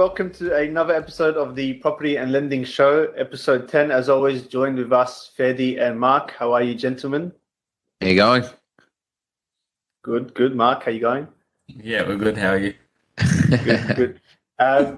[0.00, 3.90] Welcome to another episode of the Property and Lending Show, episode 10.
[3.90, 6.30] As always, joined with us, Fadi and Mark.
[6.30, 7.30] How are you, gentlemen?
[8.00, 8.44] How you going?
[10.02, 10.56] Good, good.
[10.56, 11.28] Mark, how are you going?
[11.66, 12.38] Yeah, we're good.
[12.38, 12.72] How are you?
[13.18, 14.20] Good, good.
[14.58, 14.96] Um,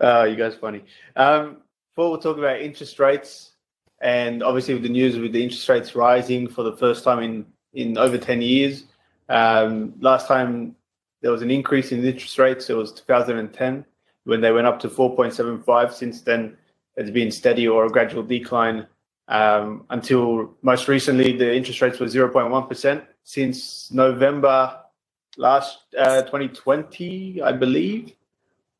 [0.00, 0.86] oh, you guys funny.
[1.16, 1.58] Um,
[1.90, 3.52] before we'll talk about interest rates,
[4.00, 7.44] and obviously with the news with the interest rates rising for the first time in,
[7.74, 8.84] in over 10 years.
[9.28, 10.74] Um, last time
[11.22, 12.70] there was an increase in interest rates.
[12.70, 13.84] It was 2010
[14.24, 15.92] when they went up to 4.75.
[15.92, 16.56] Since then,
[16.96, 18.86] it's been steady or a gradual decline
[19.28, 24.80] um, until most recently the interest rates were 0.1% since November
[25.36, 28.12] last uh, 2020, I believe,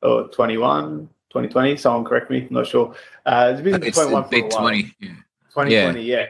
[0.02, 1.76] or 21, 2020.
[1.76, 2.94] Someone correct me, I'm not sure.
[3.24, 4.60] Uh, it's been 0.1 for a while.
[4.60, 4.78] 20.
[5.00, 5.08] Yeah.
[5.50, 6.16] 2020, yeah.
[6.16, 6.26] yeah.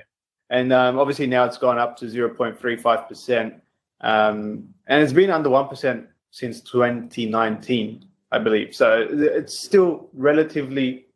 [0.50, 3.60] And um, obviously now it's gone up to 0.35%.
[4.00, 8.74] Um, and it's been under 1% since 2019, I believe.
[8.74, 11.06] So it's still relatively,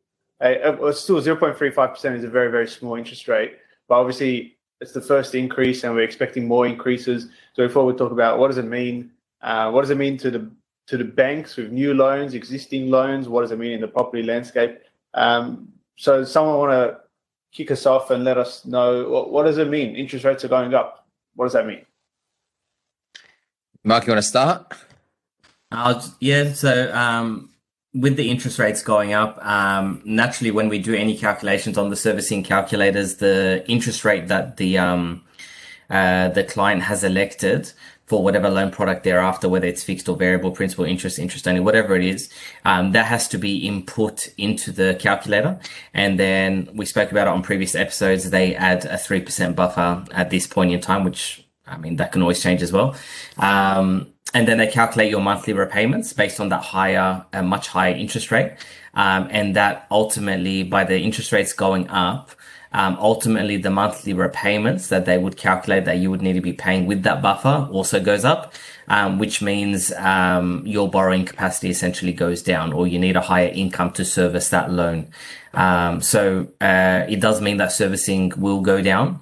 [0.41, 3.56] uh, still 0.35% is a very, very small interest rate.
[3.88, 7.28] But obviously, it's the first increase and we're expecting more increases.
[7.54, 9.10] So before we talk about what does it mean,
[9.42, 10.50] uh, what does it mean to the
[10.86, 13.26] to the banks with new loans, existing loans?
[13.28, 14.80] What does it mean in the property landscape?
[15.14, 17.00] Um, so someone want to
[17.52, 19.96] kick us off and let us know what, what does it mean?
[19.96, 21.06] Interest rates are going up.
[21.36, 21.86] What does that mean?
[23.86, 24.72] Mark, you want to start?
[26.18, 26.54] Yeah.
[26.54, 27.50] So um,
[27.92, 31.96] with the interest rates going up, um, naturally, when we do any calculations on the
[31.96, 35.22] servicing calculators, the interest rate that the um,
[35.91, 37.72] uh, the client has elected
[38.06, 41.60] for whatever loan product they're after, whether it's fixed or variable, principal, interest, interest only,
[41.60, 42.30] whatever it is,
[42.64, 45.59] um, that has to be input into the calculator.
[45.92, 48.30] And then we spoke about it on previous episodes.
[48.30, 52.22] They add a 3% buffer at this point in time, which I mean, that can
[52.22, 52.97] always change as well.
[53.38, 57.94] Um, and then they calculate your monthly repayments based on that higher, a much higher
[57.94, 58.52] interest rate.
[58.94, 62.30] Um, and that ultimately, by the interest rates going up,
[62.72, 66.53] um, ultimately the monthly repayments that they would calculate that you would need to be
[66.53, 68.53] paying with that buffer also goes up,
[68.88, 73.48] um, which means um, your borrowing capacity essentially goes down, or you need a higher
[73.48, 75.08] income to service that loan.
[75.54, 79.20] Um, so uh, it does mean that servicing will go down.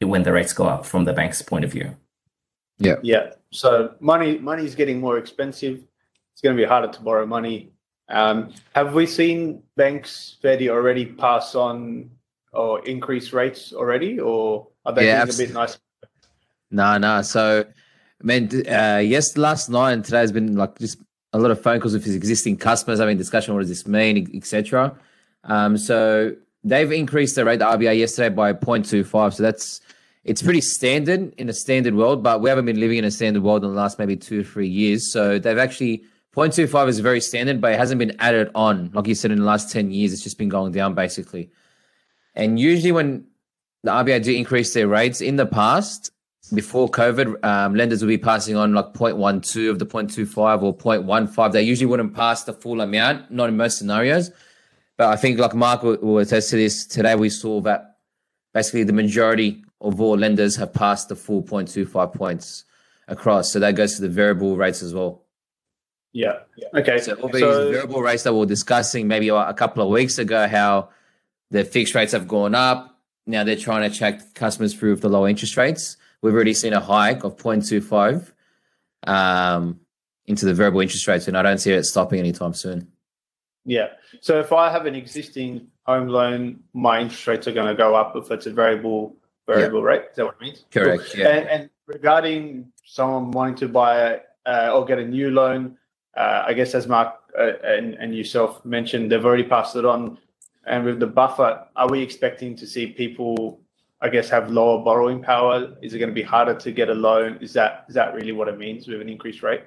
[0.00, 1.96] When the rates go up from the bank's point of view.
[2.78, 2.96] Yeah.
[3.02, 3.30] Yeah.
[3.50, 5.82] So money money is getting more expensive.
[6.32, 7.70] It's going to be harder to borrow money.
[8.08, 12.10] Um, have we seen banks, Fadi, already pass on
[12.52, 15.78] or increase rates already, or are they yeah, a bit nice?
[16.70, 17.22] No, no.
[17.22, 20.98] So, I mean, uh, yes, last night and today has been like just
[21.32, 23.54] a lot of phone calls with his existing customers having discussion.
[23.54, 24.96] What does this mean, etc.
[25.44, 26.34] Um, so
[26.66, 29.34] they've increased the rate, the RBA yesterday by 0.25.
[29.34, 29.80] So that's
[30.24, 33.44] it's pretty standard in a standard world, but we haven't been living in a standard
[33.44, 35.12] world in the last maybe two or three years.
[35.12, 36.02] So they've actually
[36.34, 38.90] 0.25 is very standard, but it hasn't been added on.
[38.92, 41.50] Like you said, in the last 10 years, it's just been going down basically.
[42.34, 43.26] And usually when
[43.84, 46.10] the RBA do increase their rates in the past,
[46.54, 51.52] before COVID, um, lenders will be passing on like 0.12 of the 0.25 or 0.15.
[51.52, 54.30] They usually wouldn't pass the full amount, not in most scenarios.
[54.96, 57.96] But I think like Mark will, will attest to this, today we saw that
[58.54, 62.64] basically the majority of all lenders have passed the full 0.25 points
[63.08, 63.52] across.
[63.52, 65.22] So that goes to the variable rates as well.
[66.12, 66.38] Yeah.
[66.74, 66.98] Okay.
[66.98, 70.18] So all these so, variable rates that we were discussing maybe a couple of weeks
[70.18, 70.88] ago, how
[71.50, 72.98] the fixed rates have gone up.
[73.26, 75.98] Now they're trying to check customers through with the low interest rates.
[76.22, 78.32] We've already seen a hike of 0.25
[79.06, 79.80] um,
[80.24, 82.90] into the variable interest rates, and I don't see it stopping anytime soon.
[83.66, 83.88] Yeah.
[84.20, 87.94] So if I have an existing home loan, my interest rates are going to go
[87.94, 89.16] up if it's a variable
[89.46, 89.86] variable yeah.
[89.86, 90.02] rate.
[90.10, 90.64] Is that what it means?
[90.70, 91.12] Correct.
[91.12, 91.20] Cool.
[91.20, 91.28] Yeah.
[91.28, 95.78] And, and, regarding someone wanting to buy uh, or get a new loan,
[96.16, 100.18] uh, I guess as Mark uh, and, and yourself mentioned, they've already passed it on.
[100.66, 103.60] And with the buffer, are we expecting to see people,
[104.00, 105.76] I guess, have lower borrowing power?
[105.80, 107.38] Is it going to be harder to get a loan?
[107.40, 109.62] Is that is that really what it means with an increased rate?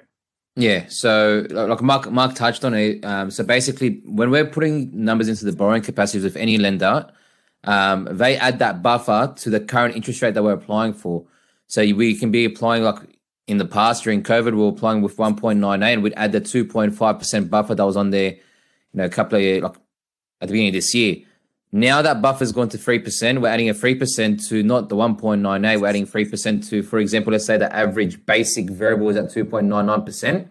[0.60, 0.84] Yeah.
[0.88, 3.04] So, like Mark, Mark touched on it.
[3.04, 7.10] Um, so basically, when we're putting numbers into the borrowing capacities of any lender,
[7.64, 11.24] um, they add that buffer to the current interest rate that we're applying for.
[11.66, 12.98] So we can be applying like
[13.46, 17.50] in the past during COVID, we were applying with 1.98 and we'd add the 2.5%
[17.50, 18.38] buffer that was on there, you
[18.94, 19.72] know, a couple of like
[20.40, 21.16] at the beginning of this year.
[21.72, 25.86] Now that buffer's gone to 3%, we're adding a 3% to not the 1.98, we're
[25.86, 30.48] adding 3% to, for example, let's say the average basic variable is at 2.99%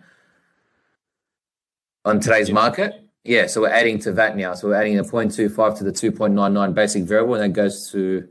[2.06, 3.06] on today's market.
[3.26, 4.54] Yeah, so we're adding to that now.
[4.54, 8.30] So we're adding a 0.25 to the 2.99 basic variable, and that goes to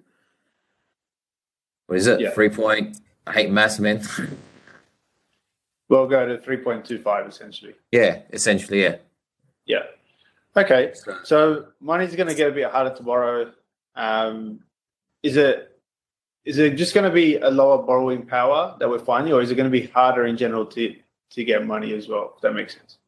[1.87, 2.21] what is it?
[2.21, 2.31] Yeah.
[2.31, 2.99] Three point.
[3.27, 4.03] I hate maths, man.
[5.91, 7.75] We'll go to 3.25 essentially.
[7.91, 8.97] Yeah, essentially, yeah.
[9.65, 9.85] Yeah.
[10.57, 10.93] Okay.
[11.25, 13.53] So money's going to get a bit harder to borrow.
[13.95, 14.61] Um,
[15.23, 15.81] is it
[16.45, 19.51] is it just going to be a lower borrowing power that we're finding, or is
[19.51, 20.95] it going to be harder in general to
[21.31, 22.33] to get money as well?
[22.37, 22.99] If that makes sense.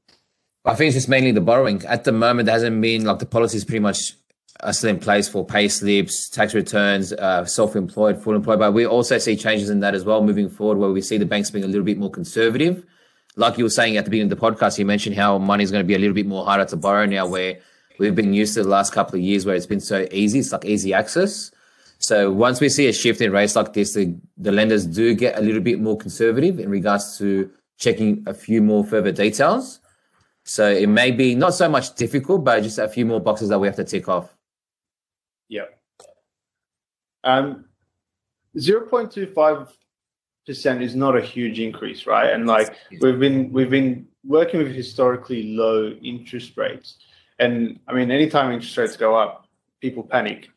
[0.65, 1.83] I think it's just mainly the borrowing.
[1.87, 4.15] At the moment, there hasn't been like the policy is pretty much
[4.63, 8.59] are still in place for pay slips, tax returns, uh, self-employed, full employed.
[8.59, 11.25] But we also see changes in that as well moving forward, where we see the
[11.25, 12.85] banks being a little bit more conservative.
[13.37, 15.71] Like you were saying at the beginning of the podcast, you mentioned how money is
[15.71, 17.61] going to be a little bit more harder to borrow now, where
[17.99, 20.41] we've been used to the last couple of years where it's been so easy.
[20.41, 21.50] It's like easy access.
[21.99, 25.38] So once we see a shift in rates like this, the, the lenders do get
[25.38, 29.81] a little bit more conservative in regards to checking a few more further details.
[30.44, 33.59] So it may be not so much difficult, but just a few more boxes that
[33.59, 34.35] we have to tick off.
[35.49, 35.67] Yeah.
[37.23, 37.67] Um,
[38.56, 39.69] 0.25%
[40.49, 42.33] is not a huge increase, right?
[42.33, 46.97] And like we've been we've been working with historically low interest rates.
[47.39, 49.47] And I mean, anytime interest rates go up,
[49.81, 50.49] people panic.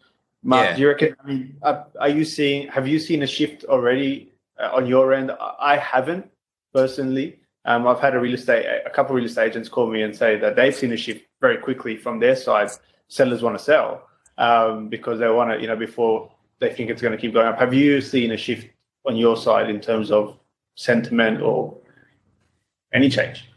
[0.44, 0.76] Mark, yeah.
[0.76, 1.16] do you reckon?
[1.24, 2.68] I mean, are, are, you seeing?
[2.68, 5.32] Have you seen a shift already uh, on your end?
[5.60, 6.30] I haven't
[6.74, 7.40] personally.
[7.66, 10.14] Um, I've had a real estate, a couple of real estate agents call me and
[10.14, 12.70] say that they've seen a shift very quickly from their side.
[13.08, 17.02] Sellers want to sell um, because they want to, you know, before they think it's
[17.02, 17.58] going to keep going up.
[17.58, 18.68] Have you seen a shift
[19.06, 20.38] on your side in terms of
[20.76, 21.78] sentiment or
[22.94, 23.50] any change?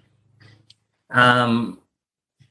[1.11, 1.79] Um,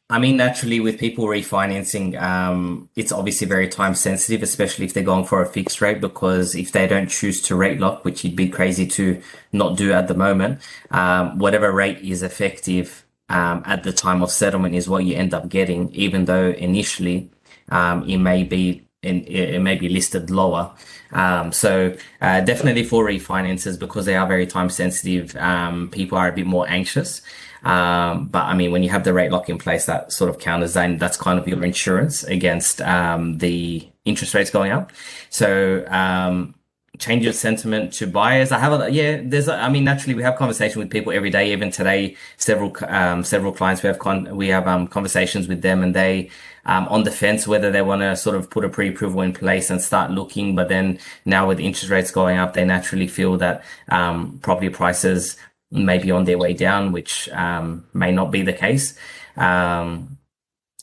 [0.10, 5.04] I mean, naturally, with people refinancing, um, it's obviously very time sensitive, especially if they're
[5.04, 8.36] going for a fixed rate, because if they don't choose to rate lock, which you'd
[8.36, 9.20] be crazy to
[9.52, 14.30] not do at the moment, um, whatever rate is effective um, at the time of
[14.30, 17.32] settlement is what you end up getting, even though initially
[17.70, 20.72] um, it may be it may be listed lower.
[21.12, 26.28] Um, so uh, definitely for refinances because they are very time sensitive, um, people are
[26.28, 27.22] a bit more anxious.
[27.64, 30.40] Um, but I mean, when you have the rate lock in place, that sort of
[30.40, 34.92] counters then that's kind of your insurance against um, the interest rates going up.
[35.30, 36.54] So um,
[37.00, 38.52] change your sentiment to buyers.
[38.52, 39.22] I have a yeah.
[39.24, 41.52] There's I mean naturally we have conversation with people every day.
[41.52, 45.84] Even today, several um, several clients we have con- we have um, conversations with them,
[45.84, 46.30] and they
[46.66, 49.70] um, on the fence whether they want to sort of put a pre-approval in place
[49.70, 50.56] and start looking.
[50.56, 55.38] But then now with interest rates going up, they naturally feel that um, property prices
[55.72, 58.98] may be on their way down, which um, may not be the case.
[59.36, 60.18] Um,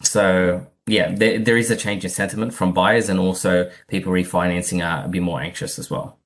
[0.02, 4.84] so yeah, there, there is a change in sentiment from buyers and also people refinancing
[4.84, 6.18] are a bit more anxious as well.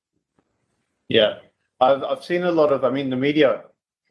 [1.08, 1.38] Yeah,
[1.80, 3.64] I've, I've seen a lot of, I mean, the media,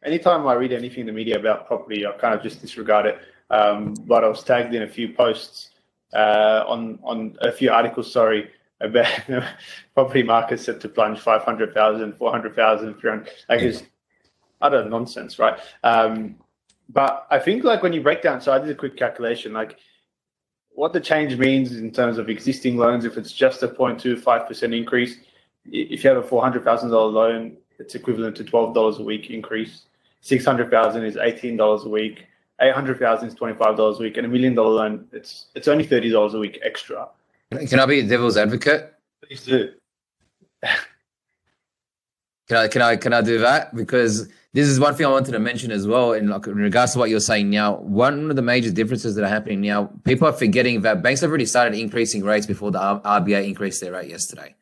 [0.04, 3.20] anytime I read anything in the media about property, I kind of just disregard it.
[3.50, 5.72] Um, but I was tagged in a few posts
[6.14, 8.52] uh, on, on a few articles, sorry,
[8.82, 9.08] about
[9.96, 13.84] property markets set to plunge 500,000, 400,000, 300, like
[14.62, 15.60] utter nonsense, right?
[15.84, 16.36] Um,
[16.90, 19.80] but I think like when you break down, so I did a quick calculation, like
[20.76, 25.18] what the change means in terms of existing loans, if it's just a 0.25% increase,
[25.66, 29.84] if you have a $400,000 loan, it's equivalent to $12 a week increase.
[30.22, 32.26] 600,000 is $18 a week.
[32.62, 34.18] 800,000 is $25 a week.
[34.18, 37.08] And a million dollar loan, it's it's only $30 a week extra.
[37.52, 38.94] Can I be a devil's advocate?
[39.24, 39.72] Please do.
[42.48, 43.76] can I can I can I do that?
[43.76, 46.14] Because this is one thing I wanted to mention as well.
[46.14, 49.26] In, like, in regards to what you're saying now, one of the major differences that
[49.26, 52.80] are happening now, people are forgetting that banks have already started increasing rates before the
[52.80, 54.56] RBA increased their rate yesterday.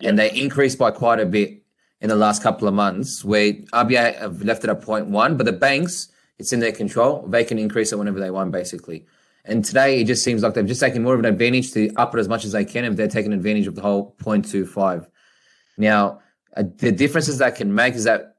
[0.00, 1.62] And they increased by quite a bit
[2.02, 5.52] in the last couple of months, where RBA have left it at 0.1, but the
[5.52, 7.26] banks, it's in their control.
[7.26, 9.06] They can increase it whenever they want, basically.
[9.46, 12.14] And today, it just seems like they've just taken more of an advantage to up
[12.14, 15.06] it as much as they can if they're taking advantage of the whole 0.25.
[15.78, 16.20] Now,
[16.54, 18.36] uh, the differences that can make is that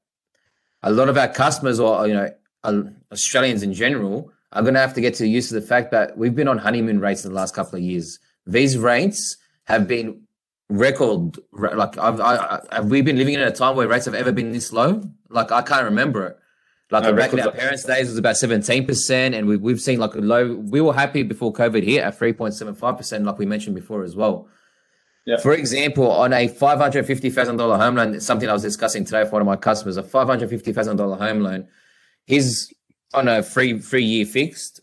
[0.83, 4.93] a lot of our customers or you know Australians in general are going to have
[4.93, 7.35] to get to used to the fact that we've been on honeymoon rates in the
[7.35, 8.19] last couple of years.
[8.45, 10.21] These rates have been
[10.69, 14.31] record like I've, I, have we been living in a time where rates have ever
[14.31, 15.03] been this low?
[15.29, 16.37] Like I can't remember it.
[16.89, 19.79] Like no, back in our parents' days, it was about seventeen percent, and we, we've
[19.79, 20.55] seen like a low.
[20.55, 23.75] We were happy before COVID hit at three point seven five percent, like we mentioned
[23.75, 24.49] before as well.
[25.41, 29.05] For example, on a five hundred fifty thousand dollar home loan, something I was discussing
[29.05, 31.67] today for one of my customers, a five hundred fifty thousand dollar home loan,
[32.25, 32.73] he's
[33.13, 34.81] on a free free year fixed.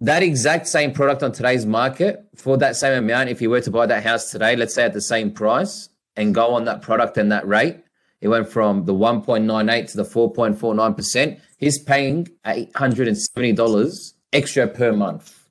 [0.00, 3.70] That exact same product on today's market for that same amount, if you were to
[3.70, 7.18] buy that house today, let's say at the same price, and go on that product
[7.18, 7.76] and that rate,
[8.20, 11.38] it went from the one point nine eight to the four point four nine percent.
[11.58, 15.41] He's paying eight hundred and seventy dollars extra per month.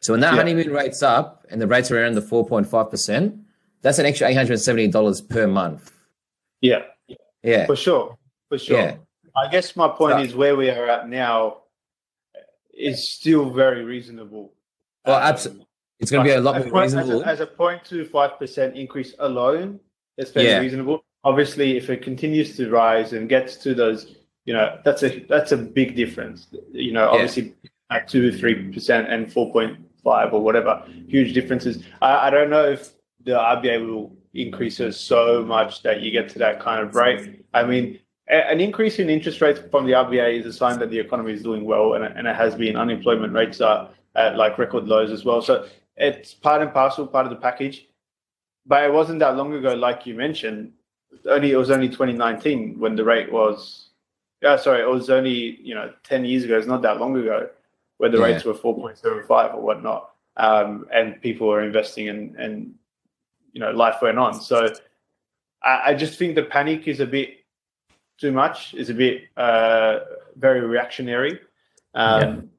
[0.00, 0.38] So when that yeah.
[0.38, 3.38] honeymoon rate's up and the rates are around the 4.5%,
[3.82, 5.92] that's an extra $870 per month.
[6.60, 6.82] Yeah.
[7.42, 7.66] Yeah.
[7.66, 8.16] For sure.
[8.48, 8.78] for sure.
[8.78, 8.96] Yeah.
[9.36, 11.58] I guess my point So- is where we are at now
[12.74, 14.52] is still very reasonable.
[15.04, 15.66] Well, Um, abso-
[15.98, 17.24] It's going to be a lot more point- as a- reasonable.
[17.24, 19.80] As a 0.25% increase alone,
[20.18, 20.58] it's very Yeah.
[20.60, 21.04] reasonable.
[21.24, 25.52] Obviously, if it continues to rise and gets to those, you know, that's a that's
[25.52, 26.46] a big difference.
[26.72, 27.54] You know, obviously
[27.90, 30.72] at two, or three percent and four point five or whatever,
[31.08, 31.82] huge differences.
[32.00, 32.92] I, I don't know if
[33.24, 37.44] the RBA will increase it so much that you get to that kind of rate.
[37.52, 37.98] I mean,
[38.28, 41.42] an increase in interest rates from the RBA is a sign that the economy is
[41.42, 42.76] doing well, and, and it has been.
[42.76, 45.42] Unemployment rates are at like record lows as well.
[45.42, 47.86] So it's part and parcel, part of the package.
[48.64, 50.72] But it wasn't that long ago, like you mentioned.
[51.28, 53.90] Only it was only 2019 when the rate was.
[54.42, 56.58] Yeah, sorry, it was only you know 10 years ago.
[56.58, 57.48] It's not that long ago,
[57.98, 58.24] where the Yeah.
[58.24, 62.74] rates were 4.75 or whatnot, um, and people were investing and and
[63.52, 64.34] you know life went on.
[64.40, 64.68] So
[65.62, 67.30] I, I just think the panic is a bit
[68.18, 68.74] too much.
[68.74, 70.00] Is a bit uh,
[70.36, 71.40] very reactionary.
[71.94, 72.50] Um,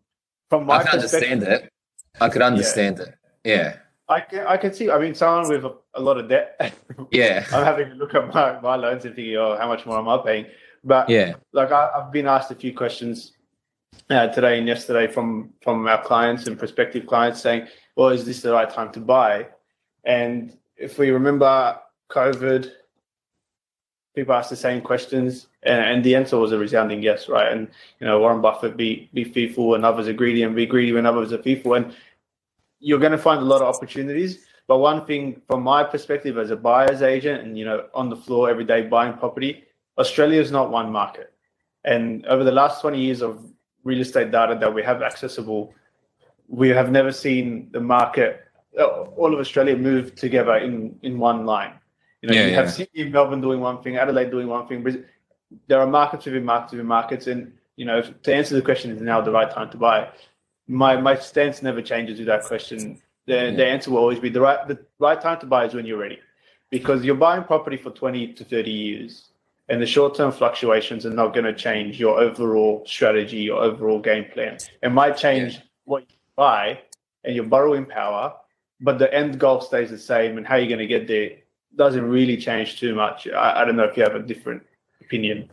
[0.49, 1.73] From my I can perspective, understand it.
[2.19, 3.13] I could understand it.
[3.43, 3.77] Yeah.
[4.09, 4.89] I can, I can see.
[4.89, 6.73] I mean, someone with a, a lot of debt.
[7.11, 7.45] Yeah.
[7.53, 10.07] I'm having a look at my, my loans and thinking, oh, how much more am
[10.09, 10.45] I paying?
[10.83, 11.35] But Yeah.
[11.51, 13.33] like, I, I've been asked a few questions
[14.09, 18.41] uh, today and yesterday from from our clients and prospective clients saying, well, is this
[18.41, 19.47] the right time to buy?
[20.05, 21.79] And if we remember
[22.09, 22.71] COVID,
[24.15, 27.51] people asked the same questions, and, and the answer was a resounding yes, right?
[27.51, 27.67] And
[27.99, 31.05] you know, Warren Buffett be be fearful, and others are greedy, and be greedy when
[31.05, 31.93] others are fearful, and
[32.79, 34.45] you're going to find a lot of opportunities.
[34.67, 38.17] But one thing, from my perspective as a buyer's agent, and you know, on the
[38.17, 39.63] floor every day buying property,
[39.97, 41.33] Australia is not one market.
[41.83, 43.49] And over the last 20 years of
[43.87, 45.73] real estate data that we have accessible,
[46.61, 48.31] we have never seen the market,
[48.79, 48.85] uh,
[49.21, 50.75] all of Australia move together in,
[51.07, 51.73] in one line.
[52.21, 52.71] You know, Yeah, you have yeah.
[52.71, 54.83] Sydney Melbourne doing one thing, Adelaide doing one thing.
[54.83, 55.03] Bris-
[55.69, 57.25] There are markets within markets within markets.
[57.31, 57.39] And,
[57.79, 59.99] you know, if- to answer the question, is now the right time to buy?
[60.67, 62.79] My, my stance never changes with that question.
[63.29, 65.85] The, the answer will always be the right, the right time to buy is when
[65.85, 66.19] you're ready.
[66.69, 69.11] Because you're buying property for 20 to 30 years
[69.69, 74.25] and the short-term fluctuations are not going to change your overall strategy, your overall game
[74.31, 74.57] plan.
[74.81, 76.79] It might change what you buy
[77.23, 78.33] and your borrowing power,
[78.79, 81.31] but the end goal stays the same, and how you're going to get there
[81.75, 83.27] doesn't really change too much.
[83.27, 84.63] I, I don't know if you have a different
[85.01, 85.51] opinion.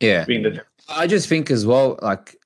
[0.00, 0.24] Yeah.
[0.24, 2.36] The I just think as well, like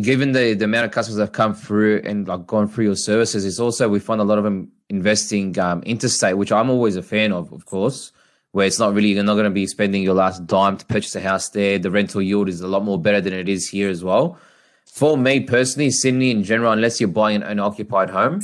[0.00, 2.96] given the, the amount of customers that have come through and like gone through your
[2.96, 6.96] services, it's also we find a lot of them investing um, interstate, which I'm always
[6.96, 8.12] a fan of, of course,
[8.52, 11.14] where it's not really you're not going to be spending your last dime to purchase
[11.14, 11.78] a house there.
[11.78, 14.38] The rental yield is a lot more better than it is here as well.
[14.86, 18.40] For me personally, Sydney in general, unless you're buying an occupied home,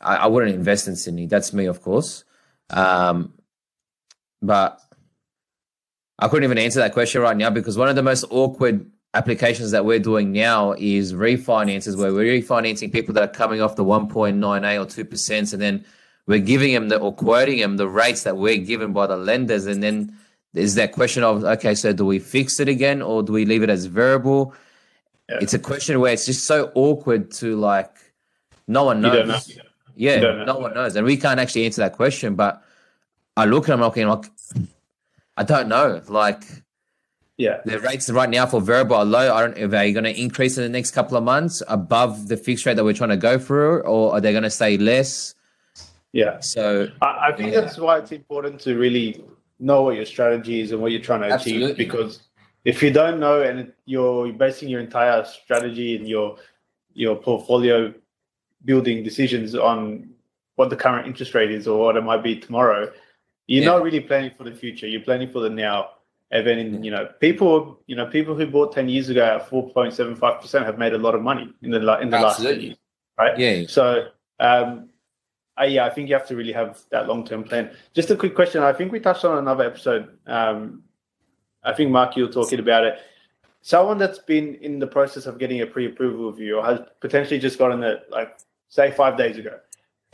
[0.00, 1.26] I, I wouldn't invest in Sydney.
[1.26, 2.24] That's me, of course.
[2.70, 3.34] Um,
[4.40, 4.80] but
[6.18, 9.70] I couldn't even answer that question right now because one of the most awkward applications
[9.70, 13.84] that we're doing now is refinances where we're refinancing people that are coming off the
[13.84, 15.84] 1.98 or 2% and then
[16.26, 19.66] we're giving them the or quoting them the rates that we're given by the lenders
[19.66, 20.12] and then
[20.52, 23.62] there's that question of okay so do we fix it again or do we leave
[23.62, 24.54] it as variable
[25.28, 25.38] Yeah.
[25.40, 27.90] it's a question where it's just so awkward to like
[28.66, 29.62] no one you knows know.
[29.96, 30.44] yeah, know.
[30.44, 32.34] no one knows, and we can't actually answer that question.
[32.34, 32.62] But
[33.36, 34.24] I look at them looking like
[35.36, 36.00] I don't know.
[36.08, 36.44] Like
[37.36, 39.34] Yeah, the rates right now for variable are low.
[39.34, 39.56] I don't.
[39.58, 39.64] know.
[39.64, 42.76] Are they going to increase in the next couple of months above the fixed rate
[42.76, 45.33] that we're trying to go through, or are they going to stay less?
[46.14, 46.38] Yeah.
[46.40, 47.60] So I, I think Yeah.
[47.60, 49.22] that's why it's important to really
[49.58, 51.64] know what your strategy is and what you're trying to Absolutely.
[51.72, 51.76] achieve.
[51.76, 52.28] Because
[52.64, 56.36] if you don't know and you're basing your entire strategy and your
[56.94, 57.92] your portfolio
[58.64, 60.08] building decisions on
[60.54, 62.82] what the current interest rate is or what it might be tomorrow,
[63.48, 63.70] you're Yeah.
[63.72, 64.86] not really planning for the future.
[64.86, 65.90] You're planning for the now.
[66.30, 69.68] And then you know people, you know people who bought ten years ago at four
[69.70, 72.40] point seven five percent have made a lot of money in the in the last
[72.42, 72.76] ten years,
[73.18, 73.36] right?
[73.38, 74.08] yeah, So,
[74.40, 74.88] um,
[75.56, 77.70] I, yeah, I think you have to really have that long term plan.
[77.94, 78.62] Just a quick question.
[78.62, 80.08] I think we touched on another episode.
[80.26, 80.82] Um,
[81.62, 82.98] I think Mark, you were talking about it.
[83.62, 87.38] Someone that's been in the process of getting a pre approval review or has potentially
[87.38, 88.36] just gotten it, like
[88.68, 89.58] say five days ago,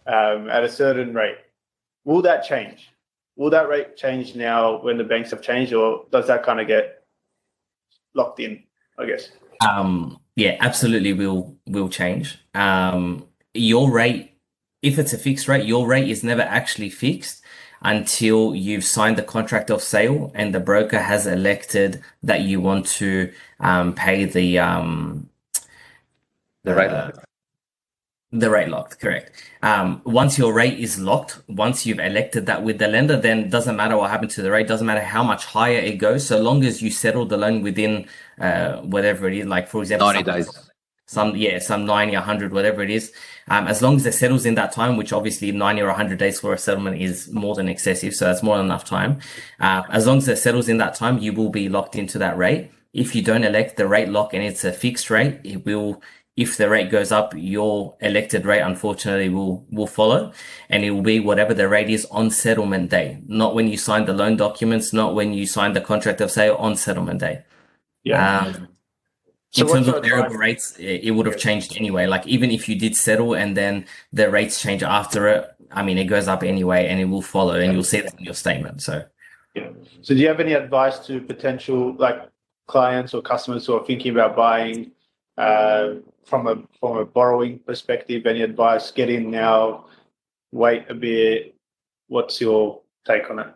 [0.06, 1.38] um, at a certain rate.
[2.04, 2.90] Will that change?
[3.36, 6.66] Will that rate change now when the banks have changed, or does that kind of
[6.66, 7.04] get
[8.14, 8.62] locked in?
[8.98, 9.30] I guess.
[9.66, 12.38] Um, yeah, absolutely will will change.
[12.54, 14.32] Um, your rate,
[14.82, 17.42] if it's a fixed rate, your rate is never actually fixed
[17.82, 22.86] until you've signed the contract of sale and the broker has elected that you want
[22.86, 25.28] to um, pay the um,
[26.64, 26.90] the rate.
[26.90, 27.10] uh,
[28.32, 29.32] The rate locked, correct.
[29.62, 33.76] Um, once your rate is locked, once you've elected that with the lender, then doesn't
[33.76, 36.62] matter what happened to the rate, doesn't matter how much higher it goes, so long
[36.64, 38.06] as you settle the loan within
[38.38, 40.69] uh, whatever it is, like for example, 90 days.
[41.10, 43.12] Some yeah, some 90, 100, whatever it is.
[43.48, 46.38] Um, as long as it settles in that time, which obviously 90 or 100 days
[46.38, 49.18] for a settlement is more than excessive, so that's more than enough time.
[49.58, 52.38] Uh, as long as it settles in that time, you will be locked into that
[52.38, 52.70] rate.
[52.92, 56.00] If you don't elect the rate lock and it's a fixed rate, it will
[56.36, 60.32] if the rate goes up, your elected rate unfortunately will will follow,
[60.68, 64.04] and it will be whatever the rate is on settlement day, not when you sign
[64.04, 67.42] the loan documents, not when you sign the contract of sale on settlement day.
[68.04, 68.42] Yeah.
[68.42, 68.68] Um,
[69.56, 72.06] in terms of variable rates, it, it would have changed anyway.
[72.06, 75.98] Like even if you did settle and then the rates change after it, I mean,
[75.98, 78.82] it goes up anyway, and it will follow, and you'll see that in your statement.
[78.82, 79.04] So.
[79.54, 79.70] Yeah.
[80.02, 82.28] So do you have any advice to potential like
[82.66, 84.92] clients or customers who are thinking about buying
[85.36, 88.26] uh, from a from a borrowing perspective?
[88.26, 88.90] Any advice?
[88.90, 89.86] Get in now,
[90.52, 91.54] wait a bit.
[92.08, 93.54] What's your take on it?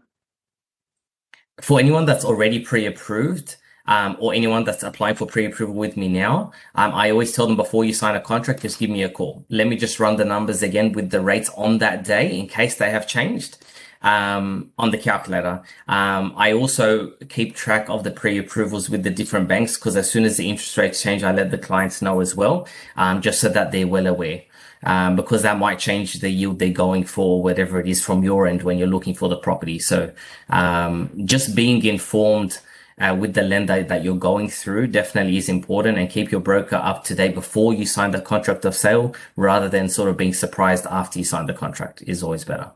[1.61, 6.53] for anyone that's already pre-approved um, or anyone that's applying for pre-approval with me now,
[6.75, 9.45] um, I always tell them before you sign a contract, just give me a call.
[9.49, 12.77] Let me just run the numbers again with the rates on that day in case
[12.77, 13.59] they have changed
[14.05, 15.63] um, on the calculator.
[15.89, 20.25] Um, I also keep track of the pre-approvals with the different banks because as soon
[20.25, 23.49] as the interest rates change, I let the clients know as well, um, just so
[23.49, 24.43] that they're well aware.
[24.87, 28.47] Um, because that might change the yield they're going for, whatever it is from your
[28.47, 29.79] end when you're looking for the property.
[29.79, 30.13] So,
[30.51, 32.59] um, just being informed,
[33.01, 36.77] uh, with the lender that you're going through definitely is important and keep your broker
[36.77, 40.35] up to date before you sign the contract of sale rather than sort of being
[40.35, 42.71] surprised after you sign the contract is always better.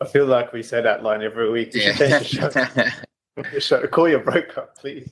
[0.00, 1.74] I feel like we say that line every week.
[1.74, 3.86] You should change the show.
[3.88, 5.10] Call your broker, please.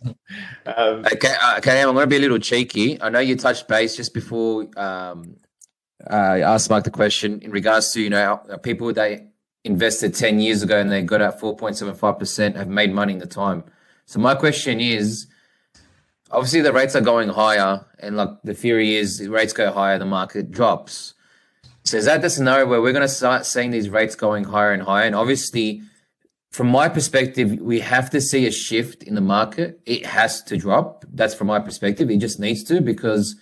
[0.66, 3.00] Um, Okay, uh, okay, I'm going to be a little cheeky.
[3.02, 5.36] I know you touched base just before um,
[6.10, 9.28] uh, I asked Mark the question in regards to you know uh, people that
[9.64, 12.92] invested ten years ago and they got out four point seven five percent have made
[12.92, 13.64] money in the time.
[14.06, 15.26] So my question is,
[16.30, 20.04] obviously the rates are going higher, and like the theory is, rates go higher, the
[20.04, 21.14] market drops.
[21.84, 24.72] So is that the scenario where we're going to start seeing these rates going higher
[24.72, 25.04] and higher?
[25.04, 25.82] And obviously,
[26.50, 29.80] from my perspective, we have to see a shift in the market.
[29.86, 31.04] It has to drop.
[31.12, 32.10] That's from my perspective.
[32.10, 33.36] It just needs to because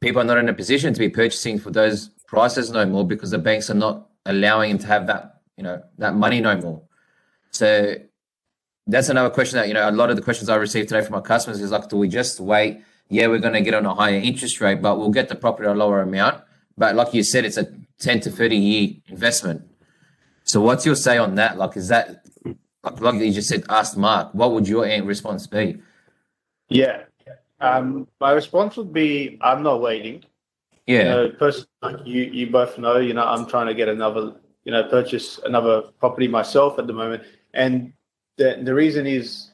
[0.00, 3.30] people are not in a position to be purchasing for those prices no more because
[3.30, 6.82] the banks are not allowing them to have that, you know, that money no more.
[7.50, 7.96] So
[8.88, 11.14] that's another question that, you know, a lot of the questions I received today from
[11.14, 12.82] our customers is like, do we just wait?
[13.10, 15.68] Yeah, we're going to get on a higher interest rate, but we'll get the property
[15.68, 16.42] at a lower amount.
[16.76, 17.66] But like you said, it's a
[18.00, 19.62] 10 to 30 year investment.
[20.44, 21.58] So what's your say on that?
[21.58, 22.24] Like, is that
[22.82, 25.80] like, like you just said, Ask Mark, what would your response be?
[26.68, 27.04] yeah.
[27.60, 30.24] Um, my response would be I'm not waiting.
[30.86, 33.88] Yeah, You know, person like you, you both know, you know, I'm trying to get
[33.88, 37.24] another, you know, purchase another property myself at the moment.
[37.52, 37.92] And
[38.38, 39.50] the, the reason is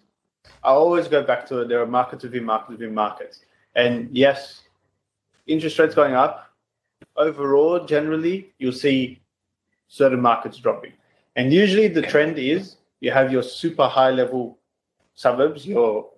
[0.63, 1.69] I always go back to it.
[1.69, 3.41] There are markets within markets within markets.
[3.75, 4.63] And yes,
[5.47, 6.51] interest rates going up.
[7.17, 9.21] Overall, generally, you'll see
[9.89, 10.93] certain markets dropping.
[11.37, 14.59] And usually the trend is you have your super high level
[15.15, 16.11] suburbs, your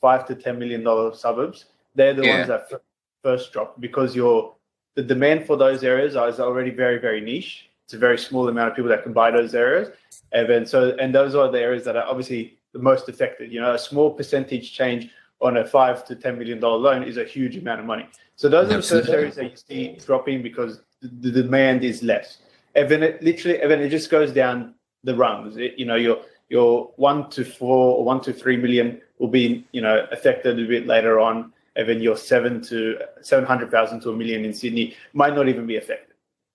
[0.00, 1.66] five to ten million dollar suburbs.
[1.94, 2.36] They're the Yeah.
[2.36, 2.80] ones that f-
[3.22, 4.54] first drop because your
[4.94, 7.70] the demand for those areas is already very very niche.
[7.92, 9.94] It's a very small amount of people that can buy those areas,
[10.32, 13.52] and then so and those are the areas that are obviously the most affected.
[13.52, 15.10] You know, a small percentage change
[15.42, 18.08] on a five to ten million dollar loan is a huge amount of money.
[18.36, 22.02] So those are the first areas that you see dropping because the, the demand is
[22.02, 22.38] less.
[22.74, 24.74] And then it literally, and then it just goes down
[25.04, 25.58] the rungs.
[25.58, 29.66] It, you know, your your one to four or one to three million will be
[29.72, 34.00] you know affected a bit later on, and then your seven to seven hundred thousand
[34.00, 36.11] to a million in Sydney might not even be affected,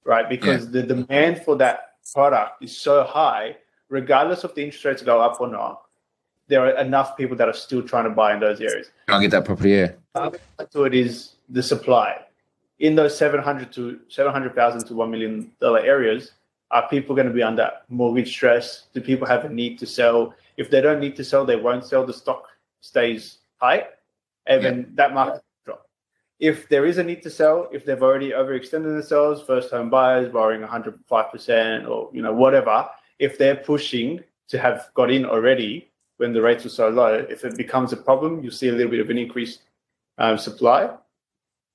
[0.08, 0.28] right?
[0.28, 3.58] Because the demand for that product is so high,
[3.89, 5.84] regardless of the interest rates go up or not.
[6.48, 9.32] There are enough people that are still trying to buy in those areas I'll get
[9.32, 9.72] that property.
[9.72, 10.39] Yeah, other
[10.72, 12.24] to it is the supply.
[12.80, 16.32] In those 700 to 700,000 to 1 million dollar areas,
[16.72, 18.86] are people going to be under mortgage stress?
[18.93, 20.34] Do people have a need to sell?
[20.56, 22.06] If they don't need to sell, they won't sell.
[22.06, 22.48] The stock
[22.80, 23.88] stays tight,
[24.46, 25.43] and then that market.
[26.39, 30.32] If there is a need to sell, if they've already overextended themselves, first home buyers
[30.32, 36.34] borrowing 105% or you know whatever, if they're pushing to have got in already when
[36.34, 39.00] the rates were so low, if it becomes a problem, you'll see a little bit
[39.00, 39.62] of an increased
[40.17, 40.89] um, supply.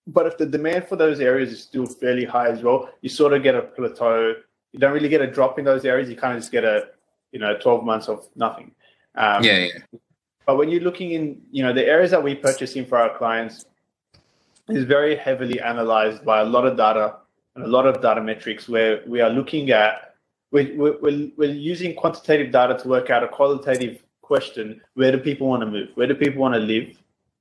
[0.06, 3.32] But if the demand for those areas is still fairly high as well, you sort
[3.32, 4.34] of get a plateau.
[4.72, 6.08] You don't really get a drop in those areas.
[6.08, 6.88] You kind of just get a,
[7.30, 8.72] you know, 12 months of nothing.
[9.14, 9.98] Um, yeah, yeah.
[10.44, 13.16] But when you're looking in, you know, the areas that we purchase in for our
[13.16, 13.64] clients
[14.76, 17.16] is very heavily analyzed by a lot of data
[17.54, 20.14] and a lot of data metrics where we are looking at
[20.50, 25.48] we're, we're, we're using quantitative data to work out a qualitative question where do people
[25.48, 26.88] want to move where do people want to live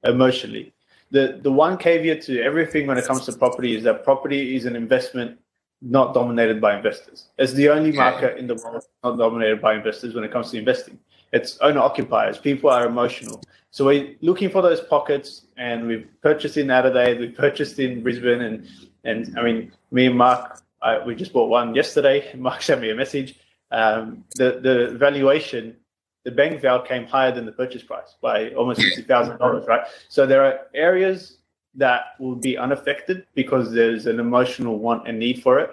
[0.04, 0.74] emotionally
[1.12, 4.66] the the one caveat to everything when it comes to property is that property is
[4.66, 5.38] an investment
[5.82, 7.28] not dominated by investors.
[7.38, 10.58] It's the only market in the world not dominated by investors when it comes to
[10.58, 11.00] investing.
[11.34, 12.38] It's owner occupiers.
[12.38, 13.42] People are emotional.
[13.72, 18.42] So we're looking for those pockets, and we've purchased in Adelaide, we purchased in Brisbane,
[18.42, 18.68] and
[19.06, 22.32] and I mean, me and Mark, I, we just bought one yesterday.
[22.38, 23.40] Mark sent me a message.
[23.72, 25.78] Um, the the valuation,
[26.26, 29.88] the bank val came higher than the purchase price by almost fifty thousand dollars, right?
[30.10, 31.38] So there are areas
[31.76, 35.72] that will be unaffected because there's an emotional want and need for it,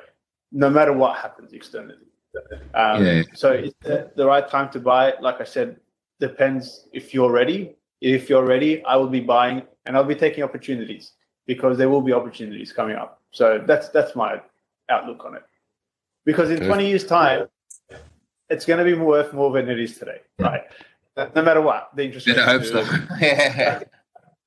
[0.53, 1.97] no matter what happens externally.
[2.75, 3.23] Um, yeah.
[3.35, 5.15] So it's the, the right time to buy.
[5.21, 5.81] Like I said,
[6.21, 7.75] depends if you're ready.
[8.01, 11.13] If you're ready, I will be buying and I'll be taking opportunities
[11.47, 13.23] because there will be opportunities coming up.
[13.33, 14.41] So that's that's my
[14.89, 15.43] outlook on it.
[16.25, 17.49] Because in 20 years' time,
[18.51, 20.63] it's going to be worth more than it is today, right?
[21.17, 22.39] No matter what the interest rate.
[22.39, 22.85] I hope so.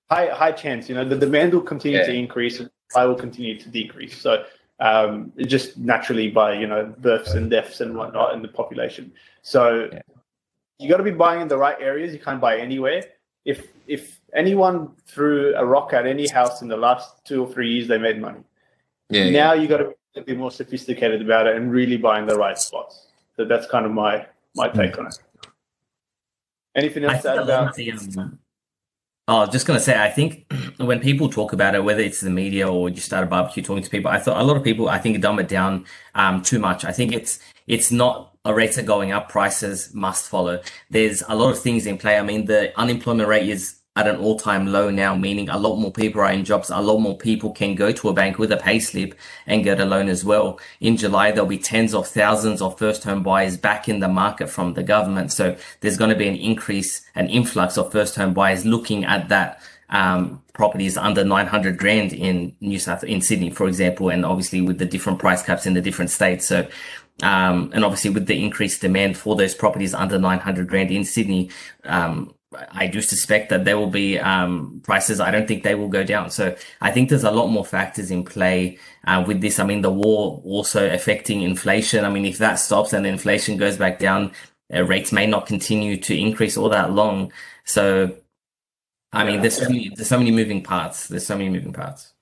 [0.09, 0.87] high high chance.
[0.89, 2.05] You know, the demand will continue yeah.
[2.05, 4.19] to increase, and supply will continue to decrease.
[4.21, 4.45] So
[4.79, 9.11] um, just naturally by you know births and deaths and whatnot in the population.
[9.41, 10.01] So yeah.
[10.79, 12.13] you got to be buying in the right areas.
[12.13, 13.03] You can't buy anywhere.
[13.45, 17.71] If if anyone threw a rock at any house in the last two or three
[17.73, 18.41] years, they made money.
[19.09, 19.61] Yeah, now yeah.
[19.61, 19.77] you got
[20.15, 23.07] to be more sophisticated about it and really buying the right spots.
[23.35, 25.17] So that's kind of my my take on it.
[26.75, 27.75] Anything else to add about?
[27.75, 28.39] The, um,
[29.33, 32.69] Oh, just gonna say, I think when people talk about it, whether it's the media
[32.69, 34.97] or you start a barbecue talking to people, I thought a lot of people, I
[34.97, 36.83] think, dumb it down um, too much.
[36.83, 40.61] I think it's it's not a rates are going up, prices must follow.
[40.89, 42.17] There's a lot of things in play.
[42.17, 45.91] I mean, the unemployment rate is at an all-time low now, meaning a lot more
[45.91, 46.69] people are in jobs.
[46.69, 49.13] A lot more people can go to a bank with a payslip
[49.45, 50.59] and get a loan as well.
[50.79, 54.49] In July, there'll be tens of thousands of first home buyers back in the market
[54.49, 55.31] from the government.
[55.31, 59.29] So there's going to be an increase, an influx of first home buyers looking at
[59.29, 59.61] that.
[59.89, 64.77] Um, properties under 900 grand in New South, in Sydney, for example, and obviously with
[64.77, 66.47] the different price caps in the different states.
[66.47, 66.65] So,
[67.23, 71.49] um, and obviously with the increased demand for those properties under 900 grand in Sydney,
[71.83, 75.21] um, I do suspect that there will be um, prices.
[75.21, 76.29] I don't think they will go down.
[76.31, 79.57] So I think there's a lot more factors in play uh, with this.
[79.57, 82.03] I mean, the war also affecting inflation.
[82.03, 84.33] I mean, if that stops and inflation goes back down,
[84.73, 87.31] uh, rates may not continue to increase all that long.
[87.63, 88.15] So,
[89.13, 91.07] I mean, there's so many, there's so many moving parts.
[91.07, 92.13] There's so many moving parts.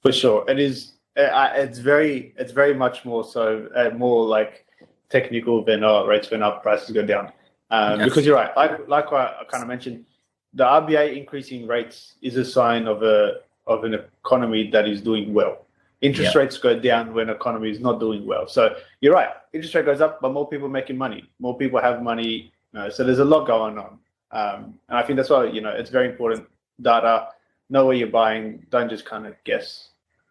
[0.00, 0.92] For sure, it is.
[1.16, 4.66] Uh, it's very, it's very much more so, uh, more like
[5.10, 7.32] technical than oh, rates went up, prices go down.
[7.74, 8.08] Um, yes.
[8.08, 10.04] Because you're right, like, like I kind of mentioned,
[10.52, 15.34] the RBA increasing rates is a sign of a of an economy that is doing
[15.34, 15.66] well.
[16.00, 18.46] Interest rates go down when economy is not doing well.
[18.46, 22.02] So you're right, interest rate goes up, but more people making money, more people have
[22.02, 22.52] money.
[22.72, 23.98] You know, so there's a lot going on,
[24.30, 26.46] um, and I think that's why you know it's very important.
[26.80, 27.28] Data,
[27.70, 28.66] know where you're buying.
[28.70, 29.88] Don't just kind of guess.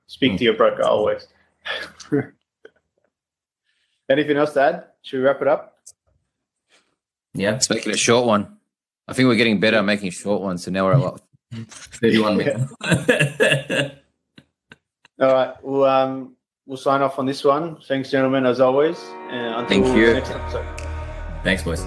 [0.07, 0.37] Speak mm.
[0.37, 1.27] to your broker always.
[4.09, 4.85] Anything else to add?
[5.01, 5.72] Should we wrap it up?
[7.33, 7.51] Yeah.
[7.51, 8.57] Let's make it a short one.
[9.07, 10.63] I think we're getting better at making short ones.
[10.63, 11.21] So now we're at what?
[11.67, 12.73] 31 minutes.
[15.19, 15.53] All right.
[15.63, 17.77] Well, um, we'll sign off on this one.
[17.87, 18.99] Thanks, gentlemen, as always.
[19.29, 20.21] Uh, Thank you.
[21.43, 21.83] Thanks, boys.